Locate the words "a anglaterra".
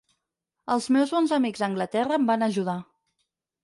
1.63-2.21